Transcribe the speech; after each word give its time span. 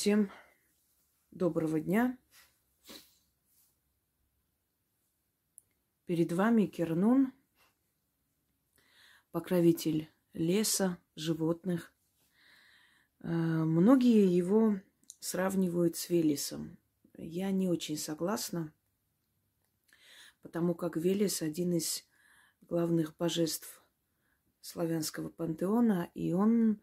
Всем 0.00 0.30
доброго 1.32 1.80
дня. 1.80 2.16
Перед 6.06 6.30
вами 6.30 6.66
Кернун, 6.66 7.32
покровитель 9.32 10.08
леса, 10.34 10.98
животных. 11.16 11.92
Э, 13.24 13.26
Многие 13.26 14.32
его 14.32 14.80
сравнивают 15.18 15.96
с 15.96 16.10
Велесом. 16.10 16.78
Я 17.14 17.50
не 17.50 17.68
очень 17.68 17.96
согласна, 17.96 18.72
потому 20.42 20.76
как 20.76 20.96
Велес 20.96 21.42
один 21.42 21.72
из 21.72 22.04
главных 22.60 23.16
божеств 23.16 23.84
славянского 24.60 25.28
пантеона, 25.28 26.08
и 26.14 26.34
он 26.34 26.80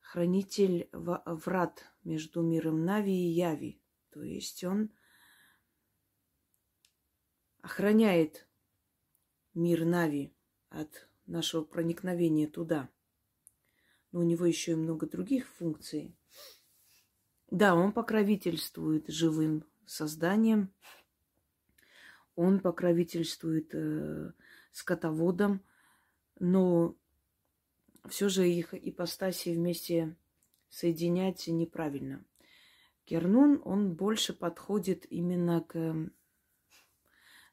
хранитель 0.00 0.90
врат 0.92 1.93
между 2.04 2.42
миром 2.42 2.84
Нави 2.84 3.12
и 3.12 3.32
Яви. 3.32 3.80
То 4.10 4.22
есть 4.22 4.62
он 4.64 4.90
охраняет 7.60 8.46
мир 9.54 9.84
Нави 9.84 10.34
от 10.68 11.08
нашего 11.26 11.64
проникновения 11.64 12.46
туда. 12.46 12.88
Но 14.12 14.20
у 14.20 14.22
него 14.22 14.44
еще 14.44 14.72
и 14.72 14.76
много 14.76 15.06
других 15.06 15.48
функций. 15.48 16.16
Да, 17.50 17.74
он 17.74 17.92
покровительствует 17.92 19.08
живым 19.08 19.64
созданиям, 19.86 20.72
он 22.36 22.60
покровительствует 22.60 23.74
э, 23.74 24.32
скотоводам, 24.72 25.62
но 26.40 26.96
все 28.08 28.28
же 28.28 28.48
их 28.48 28.74
ипостаси 28.74 29.50
вместе 29.50 30.16
соединять 30.74 31.46
неправильно. 31.46 32.24
Кернун, 33.04 33.62
он 33.64 33.94
больше 33.94 34.32
подходит 34.32 35.06
именно 35.08 35.60
к, 35.60 36.10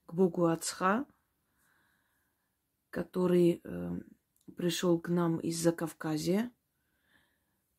к 0.08 0.14
богу 0.14 0.46
Ацха, 0.46 1.06
который 2.90 3.62
э, 3.64 3.92
пришел 4.58 5.00
к 5.00 5.10
нам 5.10 5.38
из 5.40 5.62
Закавказья, 5.62 6.52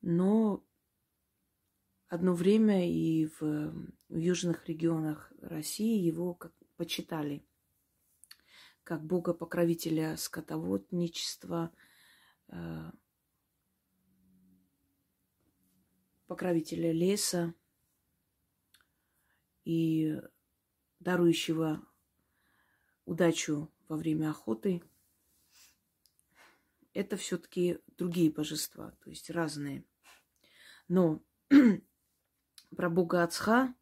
но 0.00 0.64
одно 2.06 2.34
время 2.34 2.88
и 2.88 3.27
в, 3.27 3.40
в 4.08 4.16
южных 4.16 4.68
регионах 4.68 5.32
России 5.40 5.98
его 5.98 6.34
как 6.34 6.52
почитали 6.77 7.44
как 8.84 9.04
бога-покровителя 9.04 10.16
скотоводничества, 10.16 11.72
э, 12.48 12.90
покровителя 16.33 16.92
леса 16.92 17.55
и 19.66 20.19
дарующего 20.98 21.86
удачу 23.05 23.70
во 23.86 23.98
время 23.98 24.30
охоты. 24.30 24.83
Это 26.94 27.19
все-таки 27.19 27.80
другие 27.98 28.30
божества, 28.30 28.92
то 29.05 29.11
есть 29.11 29.28
разные. 29.28 29.84
Но 30.89 31.22
про 32.74 32.89
бога 32.89 33.24
Ацха 33.24 33.74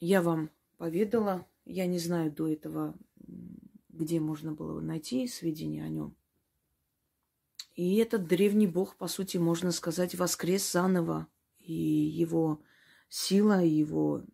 я 0.00 0.22
вам 0.22 0.50
поведала. 0.76 1.46
Я 1.66 1.86
не 1.86 2.00
знаю 2.00 2.32
до 2.32 2.48
этого, 2.48 2.98
где 3.90 4.18
можно 4.18 4.54
было 4.54 4.80
найти 4.80 5.28
сведения 5.28 5.84
о 5.84 5.88
нем. 5.88 6.17
И 7.78 7.94
этот 7.98 8.26
древний 8.26 8.66
бог, 8.66 8.96
по 8.96 9.06
сути, 9.06 9.36
можно 9.36 9.70
сказать, 9.70 10.16
воскрес 10.16 10.72
заново. 10.72 11.28
И 11.60 11.72
его 11.72 12.60
сила, 13.08 13.64
его 13.64 14.24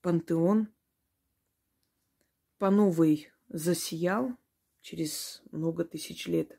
пантеон 0.00 0.66
по 2.58 2.72
новой 2.72 3.30
засиял 3.46 4.36
через 4.80 5.40
много 5.52 5.84
тысяч 5.84 6.26
лет. 6.26 6.58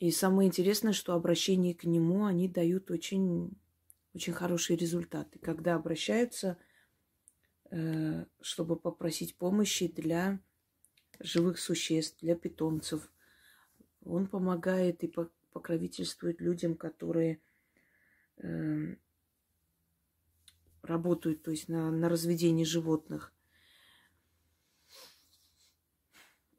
И 0.00 0.10
самое 0.10 0.48
интересное, 0.48 0.94
что 0.94 1.14
обращение 1.14 1.76
к 1.76 1.84
нему, 1.84 2.24
они 2.24 2.48
дают 2.48 2.90
очень, 2.90 3.56
очень 4.12 4.32
хорошие 4.32 4.76
результаты. 4.76 5.38
Когда 5.38 5.76
обращаются, 5.76 6.58
э, 7.70 8.26
чтобы 8.40 8.74
попросить 8.74 9.36
помощи 9.36 9.86
для 9.86 10.40
живых 11.20 11.58
существ, 11.58 12.20
для 12.20 12.36
питомцев. 12.36 13.10
Он 14.04 14.26
помогает 14.26 15.02
и 15.02 15.12
покровительствует 15.52 16.40
людям, 16.40 16.76
которые 16.76 17.40
э, 18.36 18.96
работают, 20.82 21.42
то 21.42 21.50
есть 21.50 21.68
на, 21.68 21.90
на 21.90 22.08
разведении 22.08 22.64
животных. 22.64 23.32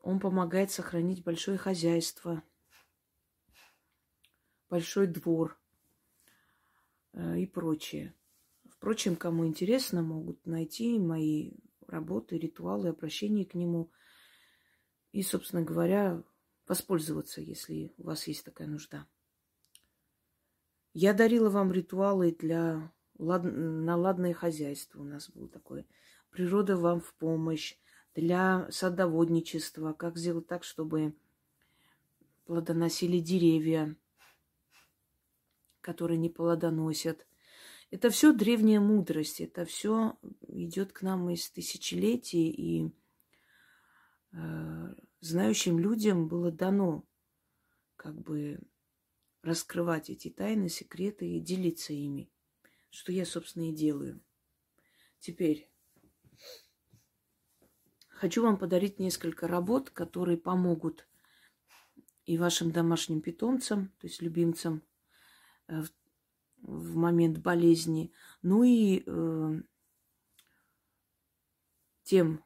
Он 0.02 0.20
помогает 0.20 0.72
сохранить 0.72 1.24
большое 1.24 1.58
хозяйство, 1.58 2.44
большой 4.70 5.08
двор 5.08 5.58
э, 7.14 7.40
и 7.40 7.46
прочее. 7.46 8.14
Впрочем, 8.70 9.16
кому 9.16 9.46
интересно, 9.46 10.02
могут 10.02 10.46
найти 10.46 11.00
мои 11.00 11.54
работы, 11.88 12.38
ритуалы, 12.38 12.90
обращения 12.90 13.46
к 13.46 13.56
нему– 13.56 13.90
и, 15.12 15.24
собственно 15.24 15.64
говоря, 15.64 16.24
воспользоваться, 16.68 17.42
если 17.42 17.94
у 17.98 18.04
вас 18.04 18.28
есть 18.28 18.46
такая 18.46 18.68
нужда. 18.68 19.08
Я 20.94 21.14
дарила 21.14 21.50
вам 21.50 21.72
ритуалы 21.72 22.36
для 22.38 22.92
лад... 23.18 23.44
наладное 23.44 24.34
хозяйство. 24.34 25.02
У 25.02 25.04
нас 25.04 25.30
было 25.30 25.48
такое. 25.48 25.86
Природа 26.32 26.78
вам 26.78 27.00
в 27.02 27.14
помощь. 27.14 27.78
Для 28.16 28.68
садоводничества. 28.72 29.94
Как 29.94 30.18
сделать 30.18 30.48
так, 30.48 30.64
чтобы 30.64 31.16
плодоносили 32.46 33.20
деревья, 33.20 33.96
которые 35.80 36.18
не 36.18 36.30
плодоносят. 36.30 37.28
Это 37.92 38.10
все 38.10 38.34
древняя 38.34 38.80
мудрость. 38.80 39.42
Это 39.42 39.66
все 39.66 40.18
идет 40.48 40.92
к 40.92 41.04
нам 41.04 41.30
из 41.30 41.50
тысячелетий. 41.52 42.50
И 42.50 42.92
знающим 44.32 45.80
людям 45.80 46.28
было 46.28 46.52
дано 46.52 47.06
как 47.96 48.20
бы 48.20 48.60
раскрывать 49.42 50.10
эти 50.10 50.30
тайны, 50.30 50.70
секреты 50.70 51.28
и 51.28 51.40
делиться 51.40 51.94
ими, 51.94 52.32
что 52.90 53.12
я, 53.12 53.26
собственно, 53.26 53.70
и 53.70 53.76
делаю. 53.76 54.22
Теперь 55.20 55.70
хочу 58.08 58.44
вам 58.44 58.58
подарить 58.58 59.00
несколько 59.00 59.48
работ, 59.48 59.90
которые 59.90 60.38
помогут 60.38 61.08
и 62.26 62.38
вашим 62.38 62.72
домашним 62.72 63.22
питомцам, 63.22 63.90
то 64.00 64.08
есть 64.08 64.22
любимцам 64.22 64.84
в, 65.68 65.88
в 66.62 66.96
момент 66.96 67.40
болезни, 67.40 68.14
ну 68.42 68.64
и 68.64 69.04
э, 69.06 69.62
тем 72.04 72.44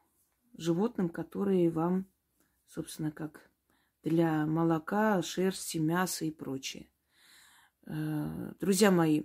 животным, 0.56 1.08
которые 1.08 1.70
вам, 1.70 2.06
собственно, 2.66 3.10
как 3.10 3.50
для 4.02 4.46
молока, 4.46 5.22
шерсти, 5.22 5.78
мяса 5.78 6.24
и 6.24 6.30
прочее. 6.30 6.88
Друзья 7.86 8.90
мои, 8.90 9.24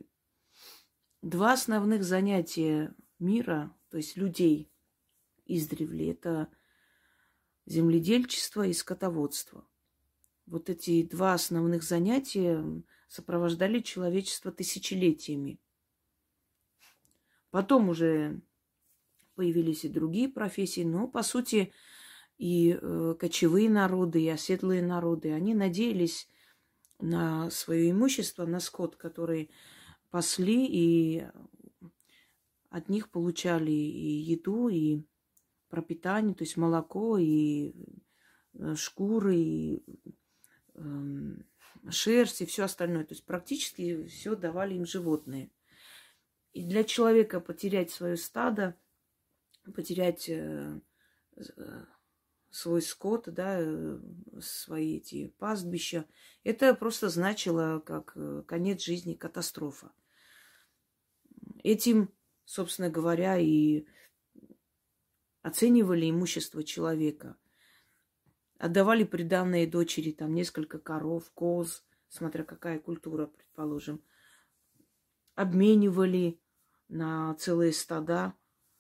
два 1.22 1.54
основных 1.54 2.04
занятия 2.04 2.96
мира, 3.20 3.76
то 3.90 3.98
есть 3.98 4.18
людей 4.18 4.72
издревле, 5.46 6.12
это 6.12 6.52
земледельчество 7.66 8.66
и 8.66 8.74
скотоводство. 8.74 9.68
Вот 10.46 10.70
эти 10.70 11.04
два 11.04 11.34
основных 11.34 11.84
занятия 11.84 12.64
сопровождали 13.08 13.80
человечество 13.80 14.52
тысячелетиями. 14.52 15.60
Потом 17.52 17.90
уже 17.90 18.42
появились 19.39 19.86
и 19.86 19.88
другие 19.88 20.27
профессии, 20.27 20.81
но, 20.81 21.07
по 21.07 21.24
сути, 21.24 21.71
и 22.38 22.77
э, 22.77 23.15
кочевые 23.18 23.69
народы, 23.69 24.21
и 24.21 24.27
оседлые 24.27 24.81
народы, 24.81 25.31
они 25.31 25.53
надеялись 25.53 26.27
на 27.00 27.50
свое 27.50 27.91
имущество, 27.91 28.45
на 28.45 28.59
скот, 28.59 28.97
который 28.97 29.50
пасли, 30.09 30.68
и 30.68 31.25
от 32.69 32.89
них 32.89 33.09
получали 33.12 33.71
и 33.71 34.12
еду, 34.33 34.68
и 34.68 35.06
пропитание, 35.69 36.36
то 36.36 36.44
есть 36.44 36.57
молоко, 36.57 37.18
и 37.18 37.74
э, 38.56 38.75
шкуры, 38.75 39.38
и 39.38 39.83
э, 40.74 41.36
шерсть, 41.89 42.41
и 42.41 42.45
все 42.45 42.65
остальное. 42.65 43.06
То 43.06 43.13
есть 43.13 43.25
практически 43.25 44.03
все 44.07 44.36
давали 44.36 44.74
им 44.74 44.86
животные. 44.86 45.50
И 46.51 46.65
для 46.65 46.83
человека 46.83 47.39
потерять 47.39 47.89
свое 47.89 48.18
стадо– 48.18 48.75
потерять 49.69 50.30
э, 50.30 50.81
свой 52.51 52.81
скот, 52.81 53.25
да, 53.27 53.57
э, 53.60 54.00
свои 54.42 54.98
эти 54.98 55.27
пастбища. 55.38 56.06
Это 56.44 56.74
просто 56.74 57.10
значило 57.10 57.80
как 57.80 58.13
э, 58.16 58.44
конец 58.48 58.81
жизни, 58.81 59.13
катастрофа. 59.13 59.92
Этим, 61.63 62.12
собственно 62.45 62.89
говоря, 62.89 63.38
и 63.38 63.86
оценивали 65.42 66.10
имущество 66.10 66.63
человека. 66.63 67.38
Отдавали 68.57 69.04
приданные 69.04 69.68
дочери 69.68 70.12
там 70.12 70.33
несколько 70.33 70.80
коров, 70.80 71.31
коз, 71.31 71.86
смотря 72.10 72.44
какая 72.44 72.80
культура, 72.80 73.27
предположим. 73.27 74.04
Обменивали 75.36 76.42
на 76.89 77.36
целые 77.36 77.72
стада 77.72 78.33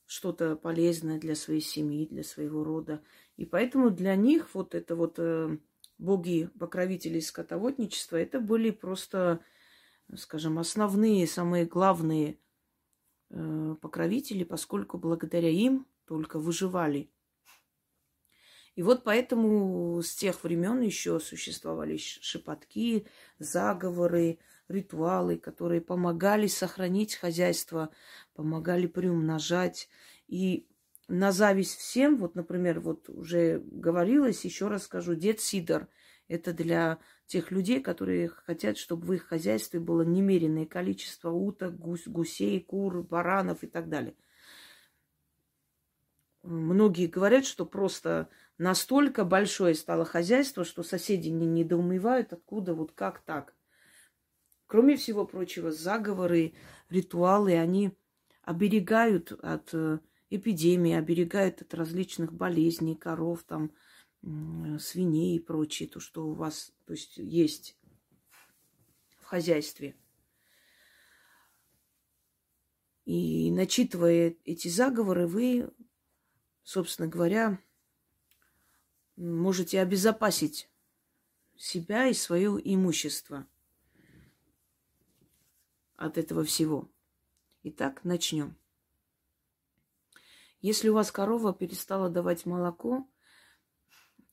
что-то 0.09 0.55
полезное 0.55 1.19
для 1.19 1.35
своей 1.35 1.61
семьи, 1.61 2.07
для 2.07 2.23
своего 2.23 2.63
рода. 2.63 3.03
И 3.37 3.45
поэтому 3.45 3.91
для 3.91 4.15
них 4.15 4.55
вот 4.55 4.73
это 4.73 4.95
вот 4.95 5.19
э, 5.19 5.59
боги-покровители 5.99 7.19
скотоводничества, 7.19 8.17
это 8.17 8.39
были 8.39 8.71
просто, 8.71 9.39
скажем, 10.15 10.57
основные, 10.57 11.27
самые 11.27 11.65
главные 11.65 12.39
э, 13.29 13.75
покровители, 13.79 14.43
поскольку 14.43 14.97
благодаря 14.97 15.49
им 15.49 15.85
только 16.05 16.39
выживали. 16.39 17.11
И 18.73 18.81
вот 18.81 19.03
поэтому 19.03 20.01
с 20.01 20.15
тех 20.15 20.43
времен 20.43 20.81
еще 20.81 21.19
существовали 21.19 21.97
шепотки, 21.97 23.05
заговоры, 23.37 24.39
ритуалы, 24.69 25.37
которые 25.37 25.81
помогали 25.81 26.47
сохранить 26.47 27.15
хозяйство, 27.15 27.89
помогали 28.33 28.87
приумножать. 28.87 29.89
И 30.27 30.67
на 31.07 31.31
зависть 31.31 31.77
всем, 31.77 32.17
вот, 32.17 32.35
например, 32.35 32.79
вот 32.79 33.09
уже 33.09 33.59
говорилось, 33.65 34.45
еще 34.45 34.67
раз 34.67 34.83
скажу, 34.83 35.15
дед 35.15 35.39
Сидор– 35.39 35.87
это 36.27 36.53
для 36.53 36.99
тех 37.25 37.51
людей, 37.51 37.81
которые 37.81 38.29
хотят, 38.29 38.77
чтобы 38.77 39.07
в 39.07 39.13
их 39.13 39.25
хозяйстве 39.27 39.79
было 39.79 40.03
немеренное 40.03 40.65
количество 40.65 41.31
уток, 41.31 41.77
гусь, 41.77 42.07
гусей, 42.07 42.61
кур, 42.61 43.03
баранов 43.03 43.63
и 43.63 43.67
так 43.67 43.89
далее. 43.89 44.15
Многие 46.43 47.07
говорят, 47.07 47.45
что 47.45 47.65
просто 47.65 48.29
настолько 48.57 49.25
большое 49.25 49.75
стало 49.75 50.05
хозяйство, 50.05 50.63
что 50.63 50.83
соседи 50.83 51.29
не 51.29 51.47
недоумевают, 51.47 52.31
откуда, 52.31 52.73
вот 52.73 52.93
как 52.93 53.19
так. 53.19 53.55
Кроме 54.69 54.97
всего 54.97 55.25
прочего, 55.25 55.71
заговоры, 55.71 56.53
ритуалы, 56.91 57.57
они 57.57 57.91
оберегают 58.43 59.31
от 59.31 59.73
э, 59.73 59.97
эпидемии, 60.29 60.93
оберегают 60.93 61.63
от 61.63 61.73
различных 61.73 62.31
болезней, 62.31 62.95
коров, 62.95 63.43
там, 63.45 63.71
свиней 64.21 65.37
и 65.37 65.39
прочее, 65.39 65.89
то, 65.89 65.99
что 65.99 66.27
у 66.27 66.33
вас 66.33 66.71
то 66.85 66.93
есть, 66.93 67.17
есть 67.17 67.79
в 69.17 69.25
хозяйстве. 69.25 69.95
И 73.05 73.49
начитывая 73.49 74.35
эти 74.45 74.67
заговоры, 74.67 75.25
вы, 75.25 75.71
собственно 76.61 77.07
говоря, 77.07 77.59
можете 79.15 79.81
обезопасить 79.81 80.69
себя 81.57 82.05
и 82.05 82.13
свое 82.13 82.59
имущество 82.63 83.47
от 85.99 86.17
этого 86.17 86.43
всего. 86.43 86.89
Итак, 87.63 88.05
начнем. 88.05 88.55
Если 90.61 90.89
у 90.89 90.93
вас 90.93 91.11
корова 91.11 91.53
перестала 91.53 92.09
давать 92.09 92.45
молоко, 92.45 93.07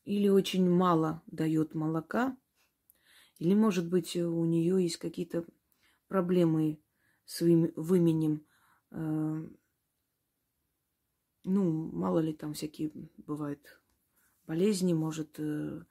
или 0.05 0.29
очень 0.29 0.71
мало 0.71 1.23
дает 1.27 1.75
молока, 1.75 2.37
или, 3.39 3.55
может 3.55 3.89
быть, 3.89 4.17
у 4.17 4.45
нее 4.45 4.83
есть 4.83 4.97
какие-то 4.97 5.45
проблемы 6.07 6.81
с 7.25 7.41
выменем, 7.41 8.47
э, 8.93 9.49
ну, 11.45 11.91
мало 11.93 12.21
ли 12.21 12.33
там 12.33 12.55
всякие 12.55 12.93
бывают 13.17 13.81
болезни, 14.47 14.95
может, 14.95 15.39
э, 15.39 15.83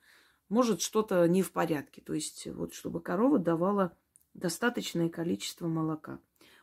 может 0.48 0.82
что-то 0.82 1.28
не 1.28 1.42
в 1.42 1.52
порядке. 1.52 2.02
То 2.02 2.14
есть, 2.14 2.48
вот 2.48 2.74
чтобы 2.74 3.02
корова 3.02 3.40
давала 3.40 3.98
достаточное 4.36 5.10
количество 5.10 5.68
молока. 5.68 6.20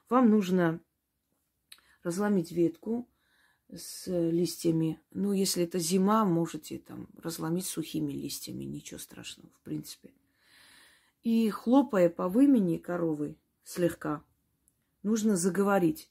Вам 0.08 0.30
нужно 0.30 0.80
разломить 2.04 2.52
ветку, 2.52 3.08
с 3.74 4.06
листьями. 4.06 5.00
Ну, 5.12 5.32
если 5.32 5.64
это 5.64 5.78
зима, 5.78 6.24
можете 6.24 6.78
там 6.78 7.08
разломить 7.16 7.66
сухими 7.66 8.12
листьями, 8.12 8.64
ничего 8.64 8.98
страшного, 8.98 9.50
в 9.50 9.60
принципе. 9.62 10.12
И 11.22 11.48
хлопая 11.50 12.10
по 12.10 12.28
вымени 12.28 12.78
коровы 12.78 13.36
слегка, 13.64 14.22
нужно 15.02 15.36
заговорить 15.36 16.10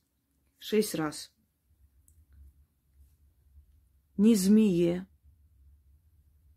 шесть 0.57 0.95
раз. 0.95 1.31
Ни 4.17 4.33
змее, 4.33 5.07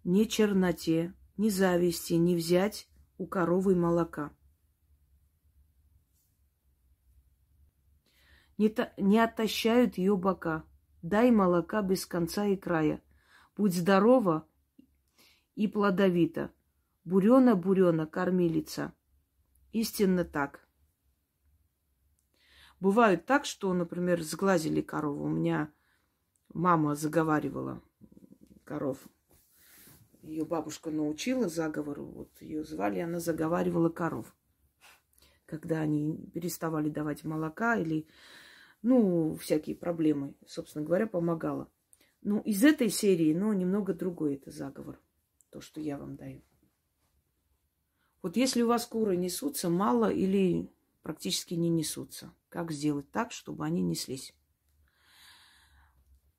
ни 0.05 0.25
черноте, 0.25 1.15
ни 1.37 1.49
зависти 1.49 2.15
не 2.15 2.37
взять 2.37 2.89
у 3.19 3.27
коровы 3.27 3.75
молока. 3.75 4.33
Не, 8.59 8.69
та, 8.69 8.93
не 8.97 9.19
отощают 9.19 9.99
ее 9.99 10.17
бока, 10.17 10.65
Дай 11.05 11.31
молока 11.31 11.83
без 11.83 12.07
конца 12.07 12.47
и 12.47 12.57
края. 12.57 13.03
Будь 13.59 13.75
здорова 13.75 14.49
и 15.55 15.69
плодовита. 15.69 16.51
Бурена, 17.05 17.55
бурена, 17.57 18.07
кормилица. 18.07 18.95
Истинно 19.73 20.25
так. 20.25 20.67
Бывает 22.81 23.27
так, 23.27 23.45
что, 23.45 23.75
например, 23.75 24.23
сглазили 24.23 24.81
корову. 24.81 25.25
У 25.25 25.29
меня 25.29 25.71
мама 26.55 26.95
заговаривала 26.95 27.83
коров. 28.65 29.07
Ее 30.23 30.47
бабушка 30.47 30.91
научила 30.91 31.51
заговору. 31.51 32.07
Вот 32.07 32.41
ее 32.41 32.65
звали, 32.65 33.01
она 33.01 33.21
заговаривала 33.21 33.91
коров. 33.91 34.35
Когда 35.45 35.81
они 35.81 36.31
переставали 36.33 36.89
давать 36.89 37.25
молока 37.25 37.77
или 37.77 38.09
ну, 38.85 39.35
всякие 39.37 39.75
проблемы, 39.75 40.35
собственно 40.47 40.85
говоря, 40.85 41.07
помогала. 41.07 41.71
Ну, 42.21 42.41
из 42.41 42.63
этой 42.63 42.91
серии, 42.91 43.33
но 43.33 43.55
немного 43.55 43.95
другой 43.95 44.35
это 44.35 44.51
заговор, 44.51 45.01
то, 45.49 45.63
что 45.63 45.81
я 45.81 45.97
вам 45.97 46.17
даю. 46.17 46.43
Вот 48.21 48.37
если 48.37 48.61
у 48.61 48.69
вас 48.69 48.87
куры 48.87 49.17
несутся 49.17 49.71
мало 49.71 50.13
или 50.13 50.71
практически 51.01 51.55
не 51.55 51.71
несутся, 51.71 52.35
как 52.51 52.73
сделать 52.73 53.11
так, 53.11 53.33
чтобы 53.33 53.65
они 53.65 53.81
неслись? 53.81 54.35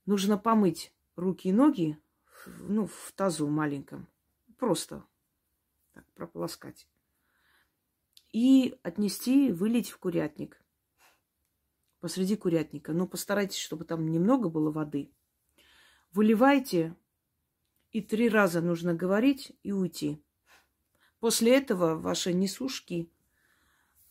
Нужно 0.06 0.38
помыть 0.38 0.94
руки 1.16 1.50
и 1.50 1.52
ноги, 1.52 1.98
ну, 2.60 2.86
в 2.86 3.12
тазу 3.16 3.48
маленьком, 3.48 4.08
просто 4.60 5.04
так 5.94 6.06
прополоскать. 6.14 6.88
И 8.32 8.78
отнести, 8.84 9.52
вылить 9.52 9.90
в 9.90 9.98
курятник– 9.98 10.62
посреди 12.06 12.36
курятника. 12.36 12.94
Но 12.94 13.08
постарайтесь, 13.08 13.58
чтобы 13.58 13.84
там 13.84 14.12
немного 14.12 14.48
было 14.48 14.70
воды. 14.70 15.10
Выливайте, 16.14 16.96
и 17.92 18.00
три 18.00 18.30
раза 18.30 18.62
нужно 18.62 18.94
говорить 18.94 19.54
и 19.64 19.72
уйти. 19.72 20.24
После 21.20 21.58
этого 21.58 21.96
ваши 21.96 22.32
несушки, 22.32 23.10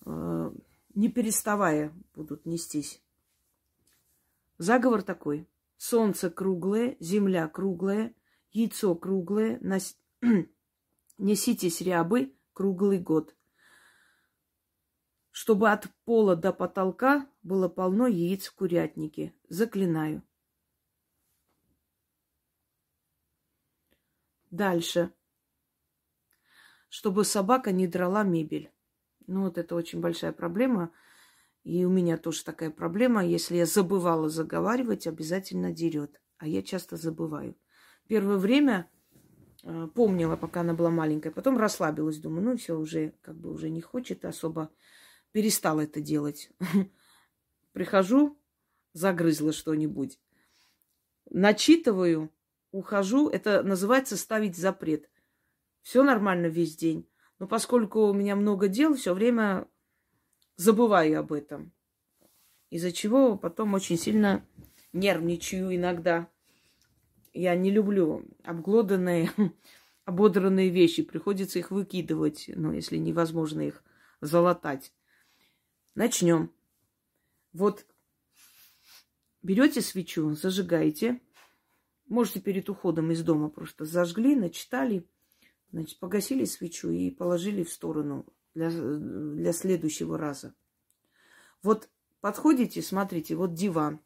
э, 0.04 0.50
не 0.96 1.08
переставая, 1.08 1.92
будут 2.16 2.46
нестись. 2.46 3.00
Заговор 4.58 5.04
такой. 5.04 5.46
Солнце 5.76 6.30
круглое, 6.30 6.96
земля 6.98 7.46
круглая, 7.46 8.12
яйцо 8.50 8.96
круглое, 8.96 9.60
нос... 9.60 9.96
неситесь 11.18 11.80
рябы 11.80 12.34
круглый 12.54 12.98
год 12.98 13.36
чтобы 15.34 15.72
от 15.72 15.88
пола 16.04 16.36
до 16.36 16.52
потолка 16.52 17.26
было 17.42 17.68
полно 17.68 18.06
яиц 18.06 18.46
в 18.46 18.54
курятнике. 18.54 19.34
Заклинаю. 19.48 20.22
Дальше. 24.52 25.12
Чтобы 26.88 27.24
собака 27.24 27.72
не 27.72 27.88
драла 27.88 28.22
мебель. 28.22 28.70
Ну, 29.26 29.42
вот 29.42 29.58
это 29.58 29.74
очень 29.74 30.00
большая 30.00 30.30
проблема. 30.30 30.92
И 31.64 31.84
у 31.84 31.90
меня 31.90 32.16
тоже 32.16 32.44
такая 32.44 32.70
проблема. 32.70 33.26
Если 33.26 33.56
я 33.56 33.66
забывала 33.66 34.28
заговаривать, 34.28 35.08
обязательно 35.08 35.72
дерет. 35.72 36.20
А 36.38 36.46
я 36.46 36.62
часто 36.62 36.96
забываю. 36.96 37.56
Первое 38.06 38.36
время 38.36 38.88
э, 39.64 39.88
помнила, 39.92 40.36
пока 40.36 40.60
она 40.60 40.74
была 40.74 40.90
маленькая. 40.90 41.32
Потом 41.32 41.58
расслабилась. 41.58 42.18
Думаю, 42.18 42.44
ну 42.44 42.56
все, 42.56 42.78
уже 42.78 43.14
как 43.20 43.34
бы 43.34 43.50
уже 43.52 43.68
не 43.68 43.80
хочет 43.80 44.24
особо 44.24 44.70
перестала 45.34 45.80
это 45.80 46.00
делать. 46.00 46.48
Прихожу, 47.72 48.38
загрызла 48.92 49.52
что-нибудь. 49.52 50.20
Начитываю, 51.28 52.32
ухожу. 52.70 53.28
Это 53.28 53.64
называется 53.64 54.16
ставить 54.16 54.56
запрет. 54.56 55.10
Все 55.82 56.04
нормально 56.04 56.46
весь 56.46 56.76
день. 56.76 57.08
Но 57.40 57.48
поскольку 57.48 58.06
у 58.06 58.14
меня 58.14 58.36
много 58.36 58.68
дел, 58.68 58.94
все 58.94 59.12
время 59.12 59.66
забываю 60.54 61.18
об 61.18 61.32
этом. 61.32 61.72
Из-за 62.70 62.92
чего 62.92 63.36
потом 63.36 63.74
очень 63.74 63.98
сильно 63.98 64.46
нервничаю 64.92 65.74
иногда. 65.74 66.28
Я 67.32 67.56
не 67.56 67.72
люблю 67.72 68.24
обглоданные, 68.44 69.32
ободранные 70.04 70.68
вещи. 70.68 71.02
Приходится 71.02 71.58
их 71.58 71.72
выкидывать, 71.72 72.48
ну, 72.54 72.70
если 72.70 72.98
невозможно 72.98 73.62
их 73.62 73.82
залатать. 74.20 74.92
Начнем. 75.94 76.52
Вот 77.52 77.86
берете 79.42 79.80
свечу, 79.80 80.34
зажигаете. 80.34 81.20
Можете 82.06 82.40
перед 82.40 82.68
уходом 82.68 83.10
из 83.12 83.22
дома 83.22 83.48
просто 83.48 83.84
зажгли, 83.84 84.36
начитали, 84.36 85.08
значит, 85.70 85.98
погасили 85.98 86.44
свечу 86.44 86.90
и 86.90 87.10
положили 87.10 87.62
в 87.62 87.72
сторону 87.72 88.26
для, 88.54 88.70
для 88.70 89.52
следующего 89.52 90.18
раза. 90.18 90.54
Вот 91.62 91.88
подходите, 92.20 92.82
смотрите, 92.82 93.36
вот 93.36 93.54
диван. 93.54 94.00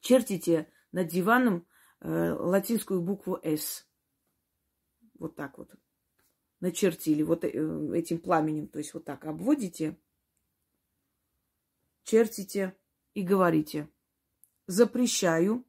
Чертите 0.00 0.68
над 0.92 1.08
диваном 1.08 1.66
э, 2.00 2.32
латинскую 2.32 3.02
букву 3.02 3.38
«С». 3.42 3.86
Вот 5.18 5.36
так 5.36 5.58
вот. 5.58 5.74
Начертили 6.60 7.22
вот 7.22 7.44
э, 7.44 7.48
этим 7.94 8.18
пламенем. 8.18 8.68
То 8.68 8.78
есть 8.78 8.94
вот 8.94 9.04
так 9.04 9.24
обводите, 9.26 9.98
чертите 12.04 12.76
и 13.14 13.22
говорите. 13.22 13.88
Запрещаю, 14.66 15.64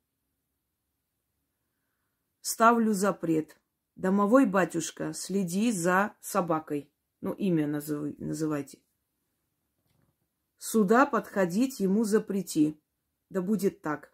ставлю 2.41 2.93
запрет. 2.93 3.59
Домовой 3.95 4.45
батюшка, 4.45 5.13
следи 5.13 5.71
за 5.71 6.15
собакой. 6.19 6.91
Ну, 7.21 7.31
имя 7.33 7.65
назыв... 7.65 8.19
называйте. 8.19 8.79
Сюда 10.57 11.05
подходить 11.05 11.79
ему 11.79 12.03
запрети. 12.03 12.79
Да 13.29 13.41
будет 13.41 13.81
так. 13.81 14.13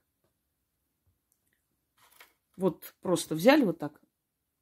Вот 2.57 2.95
просто 3.01 3.33
взяли 3.33 3.63
вот 3.63 3.79
так, 3.79 3.99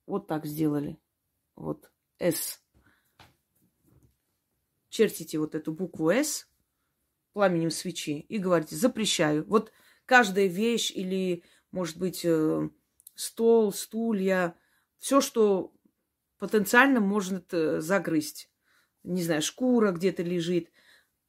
вот 0.06 0.28
так 0.28 0.46
сделали. 0.46 0.98
Вот 1.56 1.92
С. 2.18 2.64
Чертите 4.88 5.38
вот 5.38 5.54
эту 5.54 5.74
букву 5.74 6.12
С 6.12 6.49
пламенем 7.34 7.72
свечи 7.72 8.20
и 8.20 8.38
говорите, 8.38 8.76
запрещаю. 8.76 9.46
Вот 9.46 9.72
каждая 10.06 10.48
вещь 10.48 10.92
или, 10.92 11.44
может 11.72 11.98
быть, 11.98 12.22
э, 12.24 12.70
стол, 13.16 13.72
стулья, 13.74 14.56
все, 14.98 15.22
что 15.22 15.74
потенциально 16.38 17.00
может 17.00 17.54
э, 17.54 17.82
загрызть. 17.82 18.50
Не 19.04 19.24
знаю, 19.24 19.42
шкура 19.42 19.92
где-то 19.92 20.24
лежит. 20.24 20.72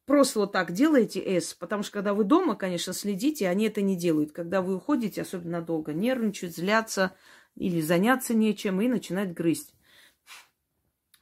Просто 0.05 0.39
вот 0.39 0.51
так 0.51 0.71
делаете 0.71 1.19
S, 1.19 1.53
потому 1.53 1.83
что 1.83 1.93
когда 1.93 2.13
вы 2.13 2.23
дома, 2.23 2.55
конечно, 2.55 2.91
следите, 2.91 3.47
они 3.47 3.67
это 3.67 3.81
не 3.81 3.95
делают. 3.95 4.31
Когда 4.31 4.61
вы 4.61 4.75
уходите, 4.75 5.21
особенно 5.21 5.61
долго, 5.61 5.93
нервничают, 5.93 6.55
злятся 6.55 7.15
или 7.55 7.81
заняться 7.81 8.33
нечем 8.33 8.81
и 8.81 8.87
начинают 8.87 9.33
грызть. 9.33 9.73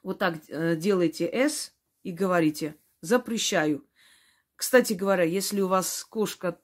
Вот 0.02 0.20
так 0.20 0.38
э, 0.48 0.76
делаете 0.76 1.30
S 1.32 1.76
и 2.04 2.12
говорите 2.12 2.76
«запрещаю». 3.02 3.89
Кстати 4.60 4.92
говоря, 4.92 5.24
если 5.24 5.62
у 5.62 5.70
вас 5.70 6.04
кошка 6.04 6.60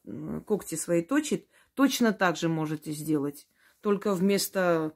когти 0.46 0.76
свои 0.76 1.02
точит, 1.02 1.48
точно 1.76 2.12
так 2.12 2.36
же 2.36 2.50
можете 2.50 2.92
сделать. 2.92 3.48
Только 3.80 4.14
вместо 4.14 4.94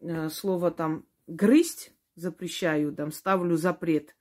э, 0.00 0.28
слова 0.28 0.70
там 0.70 1.06
грызть 1.26 1.94
запрещаю, 2.14 2.94
там 2.94 3.10
ставлю 3.10 3.56
запрет. 3.56 4.14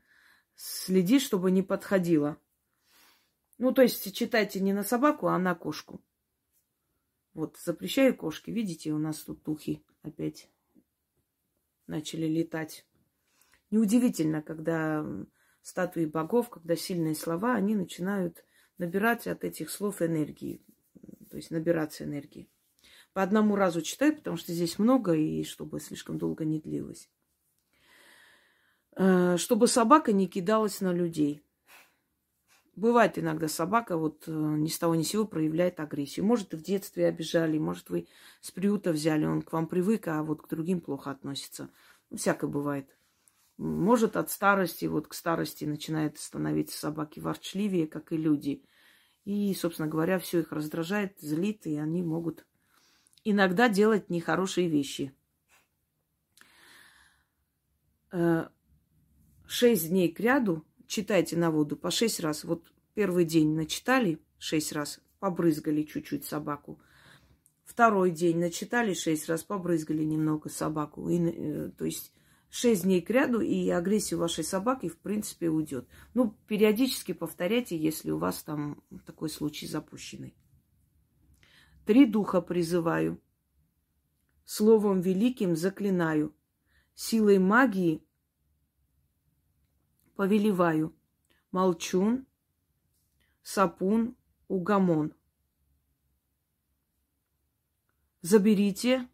Следи, 0.56 1.20
чтобы 1.20 1.52
не 1.52 1.62
подходило. 1.62 2.38
Ну, 3.58 3.74
то 3.74 3.82
есть 3.82 4.16
читайте 4.16 4.62
не 4.62 4.72
на 4.72 4.84
собаку, 4.84 5.28
а 5.28 5.38
на 5.38 5.54
кошку. 5.54 6.02
Вот, 7.34 7.58
запрещаю 7.58 8.16
кошки. 8.16 8.50
Видите, 8.50 8.94
у 8.94 8.98
нас 8.98 9.20
тут 9.20 9.44
духи 9.44 9.84
опять 10.04 10.50
начали 11.86 12.28
летать. 12.28 12.86
Неудивительно, 13.72 14.42
когда 14.42 15.06
статуи 15.66 16.06
богов, 16.06 16.52
когда 16.52 16.76
сильные 16.76 17.16
слова, 17.16 17.56
они 17.56 17.76
начинают 17.76 18.46
набирать 18.78 19.26
от 19.26 19.44
этих 19.44 19.72
слов 19.72 20.04
энергии. 20.04 20.62
То 21.32 21.38
есть 21.38 21.50
набираться 21.50 22.04
энергии. 22.04 22.48
По 23.14 23.24
одному 23.24 23.56
разу 23.56 23.82
читаю, 23.82 24.16
потому 24.16 24.38
что 24.38 24.54
здесь 24.54 24.78
много, 24.78 25.14
и 25.16 25.44
чтобы 25.44 25.80
слишком 25.80 26.20
долго 26.20 26.46
не 26.46 26.60
длилось. 26.60 27.10
Э, 28.96 29.38
чтобы 29.38 29.68
собака 29.68 30.14
не 30.14 30.28
кидалась 30.28 30.82
на 30.82 30.94
людей. 30.94 31.42
Бывает 32.76 33.18
иногда 33.18 33.48
собака 33.48 33.98
вот 33.98 34.26
э, 34.28 34.32
ни 34.32 34.68
с 34.68 34.78
того 34.78 34.94
ни 34.94 35.02
с 35.02 35.08
сего 35.08 35.26
проявляет 35.26 35.80
агрессию. 35.80 36.28
Может, 36.28 36.54
в 36.54 36.62
детстве 36.62 37.08
обижали, 37.08 37.58
может, 37.58 37.90
вы 37.90 38.08
с 38.40 38.52
приюта 38.52 38.92
взяли, 38.92 39.26
он 39.26 39.42
к 39.42 39.52
вам 39.52 39.66
привык, 39.66 40.08
а 40.10 40.22
вот 40.22 40.44
к 40.44 40.48
другим 40.48 40.80
плохо 40.80 41.10
относится. 41.10 41.72
Всякое 42.14 42.52
бывает. 42.52 42.96
Может, 43.58 44.18
от 44.18 44.30
старости, 44.30 44.86
вот 44.86 45.08
к 45.08 45.14
старости 45.14 45.64
начинает 45.64 46.18
становиться 46.20 46.78
собаки 46.78 47.20
ворчливее, 47.20 47.88
как 47.88 48.12
и 48.12 48.18
люди. 48.18 48.64
И, 49.24 49.54
собственно 49.54 49.88
говоря, 49.88 50.20
все 50.20 50.40
их 50.40 50.52
раздражает, 50.52 51.20
злит, 51.20 51.66
и 51.66 51.78
они 51.78 52.04
могут 52.04 52.46
иногда 53.24 53.70
делать 53.70 54.10
нехорошие 54.10 54.68
вещи. 54.68 55.16
Э, 58.12 58.50
шесть 59.48 59.90
дней 59.90 60.12
к 60.12 60.20
ряду 60.20 60.66
читайте 60.88 61.38
на 61.38 61.50
воду 61.50 61.78
по 61.78 61.92
шесть 61.92 62.20
раз. 62.20 62.44
Вот 62.44 62.72
первый 62.94 63.26
день 63.26 63.56
начитали 63.56 64.22
шесть 64.38 64.74
раз, 64.74 65.02
побрызгали 65.20 65.84
чуть-чуть 65.84 66.26
собаку. 66.26 66.80
Второй 67.64 68.12
день 68.12 68.38
начитали 68.38 68.94
шесть 68.94 69.28
раз, 69.28 69.44
побрызгали 69.44 70.04
немного 70.04 70.50
собаку. 70.50 71.10
И, 71.10 71.18
э, 71.18 71.72
то 71.78 71.86
есть 71.86 72.14
шесть 72.56 72.84
дней 72.84 73.02
к 73.02 73.10
ряду, 73.10 73.42
и 73.42 73.70
агрессия 73.70 74.16
вашей 74.16 74.46
собаки, 74.46 74.88
в 74.88 74.98
принципе, 74.98 75.50
уйдет. 75.50 75.90
Ну, 76.14 76.38
периодически 76.48 77.12
повторяйте, 77.12 77.78
если 77.78 78.12
у 78.12 78.18
вас 78.18 78.44
там 78.44 78.82
такой 79.06 79.30
случай 79.30 79.68
запущенный. 79.68 80.38
Три 81.86 82.06
духа 82.06 82.40
призываю. 82.40 83.22
Словом 84.46 85.02
великим 85.02 85.58
заклинаю. 85.58 86.34
Силой 86.94 87.40
магии 87.40 88.02
повелеваю. 90.16 90.96
Молчун, 91.52 92.26
сапун, 93.44 94.16
угамон. 94.48 95.14
Заберите 98.22 99.10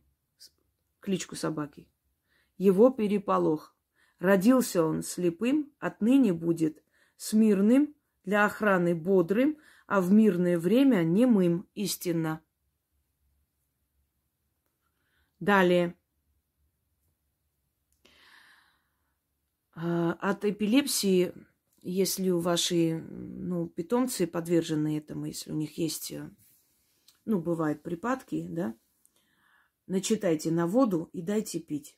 кличку 1.00 1.36
собаки. 1.36 1.88
Его 2.62 2.92
переполох. 2.92 3.76
Родился 4.20 4.86
он 4.86 5.02
слепым, 5.02 5.74
отныне 5.80 6.32
будет 6.32 6.84
смирным, 7.18 7.96
для 8.24 8.46
охраны 8.46 8.94
бодрым, 8.94 9.58
а 9.88 10.00
в 10.00 10.12
мирное 10.12 10.60
время 10.60 11.02
немым 11.02 11.68
истинно. 11.74 12.40
Далее. 15.40 15.98
А, 19.74 20.14
от 20.22 20.46
эпилепсии, 20.46 21.34
если 21.82 22.30
у 22.30 22.42
ваши 22.42 23.00
ну, 23.00 23.70
питомцы 23.70 24.28
подвержены 24.28 25.00
этому, 25.00 25.26
если 25.26 25.52
у 25.52 25.56
них 25.56 25.80
есть, 25.80 26.12
э, 26.12 26.30
ну, 27.26 27.42
бывают 27.42 27.82
припадки, 27.82 28.46
да, 28.48 28.76
начитайте 29.88 30.52
на 30.52 30.68
воду 30.68 31.10
и 31.12 31.24
дайте 31.24 31.60
пить. 31.60 31.98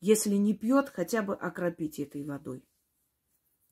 Если 0.00 0.34
не 0.34 0.54
пьет, 0.54 0.88
хотя 0.88 1.22
бы 1.22 1.34
окропите 1.34 2.04
этой 2.04 2.24
водой. 2.24 2.64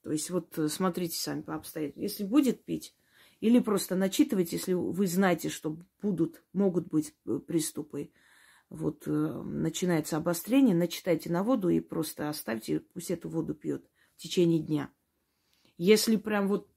То 0.03 0.13
есть 0.13 0.31
вот 0.31 0.57
э, 0.59 0.69
смотрите 0.69 1.19
сами 1.19 1.43
по 1.43 1.55
обстоятельствам. 1.55 2.03
Если 2.03 2.25
будет 2.25 2.65
пить, 2.65 2.95
или 3.41 3.61
просто 3.61 3.95
начитывайте, 3.95 4.57
если 4.57 4.73
вы 4.73 5.07
знаете, 5.07 5.49
что 5.49 5.79
будут, 6.03 6.43
могут 6.53 6.89
быть 6.89 7.15
э, 7.27 7.39
приступы, 7.39 8.11
вот 8.69 9.07
э, 9.07 9.11
начинается 9.11 10.17
обострение, 10.17 10.75
начитайте 10.75 11.31
на 11.31 11.43
воду 11.43 11.69
и 11.69 11.81
просто 11.81 12.29
оставьте, 12.29 12.81
пусть 12.81 13.11
эту 13.11 13.29
воду 13.29 13.55
пьет 13.55 13.89
в 14.17 14.23
течение 14.23 14.61
дня. 14.61 14.91
Если 15.77 16.17
прям 16.17 16.49
вот 16.49 16.69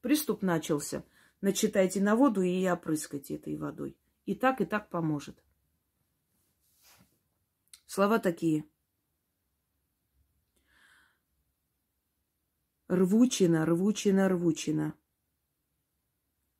приступ 0.00 0.42
начался, 0.42 1.04
начитайте 1.40 2.00
на 2.00 2.16
воду 2.16 2.42
и 2.42 2.66
опрыскайте 2.68 3.36
этой 3.36 3.56
водой. 3.56 3.96
И 4.26 4.34
так, 4.34 4.60
и 4.60 4.64
так 4.64 4.90
поможет. 4.90 5.42
Слова 7.86 8.18
такие. 8.18 8.64
Рвучина, 12.92 13.64
рвучина, 13.64 14.28
рвучина. 14.28 14.94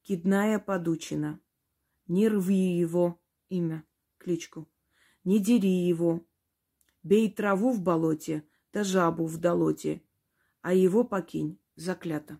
Кидная 0.00 0.58
подучина. 0.58 1.38
Не 2.06 2.26
рви 2.30 2.78
его 2.78 3.20
имя 3.50 3.84
кличку. 4.16 4.66
Не 5.24 5.40
дери 5.40 5.86
его. 5.86 6.26
Бей 7.02 7.30
траву 7.30 7.70
в 7.70 7.82
болоте, 7.82 8.48
да 8.72 8.82
жабу 8.82 9.26
в 9.26 9.36
долоте, 9.36 10.02
а 10.62 10.72
его 10.72 11.04
покинь, 11.04 11.58
заклято. 11.76 12.38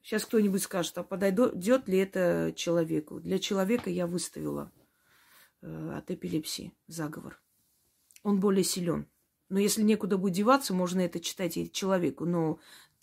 Сейчас 0.00 0.24
кто-нибудь 0.24 0.62
скажет, 0.62 0.96
а 0.96 1.04
подойдет 1.04 1.86
ли 1.86 1.98
это 1.98 2.54
человеку? 2.56 3.20
Для 3.20 3.38
человека 3.38 3.90
я 3.90 4.06
выставила 4.06 4.72
э, 5.60 5.98
от 5.98 6.10
эпилепсии 6.10 6.72
заговор. 6.86 7.42
Он 8.22 8.40
более 8.40 8.64
силен. 8.64 9.06
Но 9.48 9.58
если 9.58 9.82
некуда 9.82 10.18
будет 10.18 10.34
деваться, 10.34 10.74
можно 10.74 11.00
это 11.00 11.20
читать 11.20 11.56
и 11.56 11.70
человеку. 11.70 12.24
Но 12.24 12.60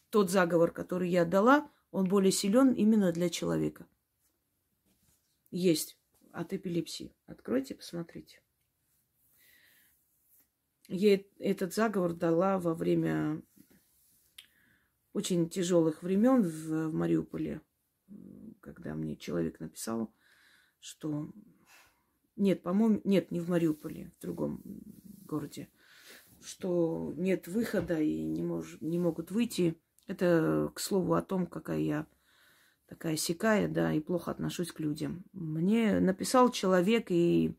тот 0.09 0.29
заговор, 0.29 0.71
который 0.71 1.09
я 1.09 1.25
дала, 1.25 1.69
он 1.91 2.07
более 2.07 2.31
силен 2.31 2.73
именно 2.73 3.11
для 3.11 3.29
человека. 3.29 3.87
Есть 5.51 5.97
от 6.31 6.53
эпилепсии. 6.53 7.15
Откройте, 7.25 7.75
посмотрите. 7.75 8.41
Я 10.87 11.19
этот 11.39 11.73
заговор 11.73 12.13
дала 12.13 12.59
во 12.59 12.75
время 12.75 13.41
очень 15.13 15.49
тяжелых 15.49 16.03
времен 16.03 16.43
в, 16.43 16.89
в 16.89 16.93
Мариуполе, 16.93 17.61
когда 18.59 18.93
мне 18.93 19.15
человек 19.15 19.59
написал, 19.59 20.13
что 20.79 21.31
нет, 22.35 22.61
по-моему, 22.61 23.01
нет, 23.05 23.31
не 23.31 23.39
в 23.39 23.49
Мариуполе, 23.49 24.11
в 24.17 24.21
другом 24.21 24.61
городе, 25.25 25.69
что 26.45 27.13
нет 27.17 27.47
выхода 27.47 27.99
и 27.99 28.21
не, 28.21 28.43
мож, 28.43 28.77
не 28.81 28.99
могут 28.99 29.31
выйти. 29.31 29.79
Это, 30.07 30.71
к 30.73 30.79
слову, 30.79 31.15
о 31.15 31.21
том, 31.21 31.47
какая 31.47 31.79
я 31.79 32.07
такая 32.87 33.17
сякая, 33.17 33.67
да, 33.67 33.91
и 33.91 33.99
плохо 33.99 34.31
отношусь 34.31 34.71
к 34.71 34.79
людям. 34.79 35.25
Мне 35.33 35.99
написал 35.99 36.51
человек 36.51 37.07
и 37.09 37.57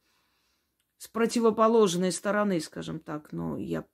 с 0.99 1.09
противоположной 1.09 2.13
стороны, 2.13 2.61
скажем 2.61 3.01
так, 3.01 3.33
но 3.33 3.59
я 3.59 3.85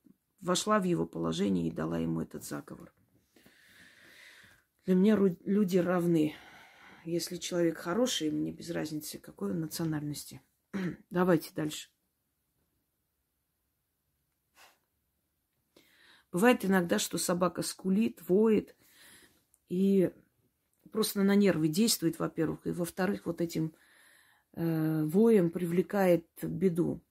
вошла 0.40 0.78
в 0.78 0.84
его 0.84 1.06
положение 1.06 1.68
и 1.68 1.72
дала 1.72 1.99
ему 1.99 2.20
этот 2.20 2.44
заговор. 2.44 2.92
Для 4.84 4.94
меня 4.94 5.16
люди 5.44 5.78
равны. 5.78 6.34
Если 7.04 7.37
человек 7.37 7.78
хороший, 7.78 8.30
мне 8.30 8.52
без 8.52 8.70
разницы, 8.70 9.18
какой 9.18 9.52
он 9.52 9.61
национальности. 9.61 10.42
Давайте 11.11 11.50
дальше. 11.54 11.88
Бывает 16.32 16.64
иногда, 16.64 16.98
что 16.98 17.18
собака 17.18 17.60
скулит, 17.62 18.26
воет, 18.26 18.74
и 19.68 20.10
просто 20.90 21.22
на 21.22 21.34
нервы 21.34 21.68
действует, 21.68 22.18
во-первых, 22.18 22.66
и 22.66 22.70
во-вторых, 22.70 23.26
вот 23.26 23.42
этим 23.42 23.74
э, 24.54 25.04
воем 25.04 25.50
привлекает 25.50 26.26
беду. 26.42 27.02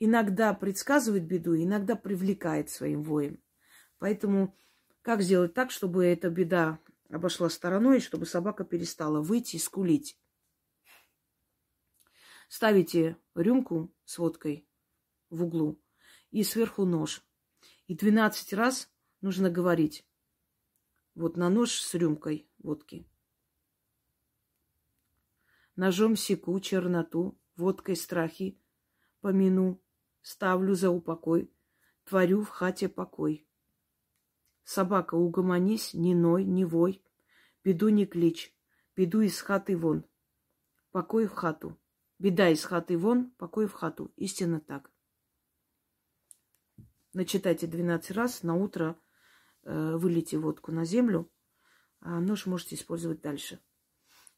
Иногда 0.00 0.52
предсказывает 0.54 1.24
беду, 1.24 1.56
иногда 1.56 1.94
привлекает 1.94 2.68
своим 2.68 3.02
воем. 3.04 3.40
Поэтому 3.98 4.56
как 5.02 5.22
сделать 5.22 5.54
так, 5.54 5.70
чтобы 5.70 6.04
эта 6.04 6.28
беда 6.28 6.80
обошла 7.08 7.48
стороной, 7.48 8.00
чтобы 8.00 8.26
собака 8.26 8.64
перестала 8.64 9.20
выйти 9.20 9.56
и 9.56 9.60
скулить? 9.60 10.18
Ставите 12.48 13.16
рюмку 13.36 13.92
с 14.04 14.18
водкой 14.18 14.66
в 15.30 15.44
углу 15.44 15.80
и 16.32 16.42
сверху 16.42 16.84
нож. 16.84 17.22
И 17.86 17.94
12 17.94 18.52
раз 18.52 18.90
нужно 19.20 19.50
говорить. 19.50 20.06
Вот 21.14 21.36
на 21.36 21.48
нож 21.48 21.80
с 21.80 21.94
рюмкой 21.94 22.50
водки. 22.58 23.08
Ножом 25.76 26.16
секу 26.16 26.58
черноту, 26.60 27.38
водкой 27.56 27.96
страхи 27.96 28.60
помяну, 29.20 29.82
ставлю 30.20 30.74
за 30.74 30.90
упокой, 30.90 31.52
творю 32.04 32.42
в 32.42 32.48
хате 32.48 32.88
покой. 32.88 33.46
Собака, 34.64 35.14
угомонись, 35.14 35.94
не 35.94 36.14
ной, 36.14 36.44
не 36.44 36.64
вой, 36.64 37.04
беду 37.62 37.88
не 37.88 38.06
клич, 38.06 38.56
беду 38.96 39.20
из 39.20 39.40
хаты 39.40 39.76
вон, 39.76 40.04
покой 40.90 41.26
в 41.26 41.32
хату. 41.32 41.78
Беда 42.18 42.48
из 42.48 42.64
хаты 42.64 42.96
вон, 42.96 43.30
покой 43.32 43.66
в 43.66 43.72
хату. 43.72 44.12
Истинно 44.16 44.60
так. 44.60 44.90
Начитайте 47.16 47.66
12 47.66 48.10
раз, 48.10 48.42
на 48.42 48.54
утро 48.54 49.00
э, 49.62 49.96
вылейте 49.96 50.36
водку 50.36 50.70
на 50.70 50.84
землю, 50.84 51.32
а 52.00 52.20
нож 52.20 52.44
можете 52.44 52.74
использовать 52.74 53.22
дальше. 53.22 53.58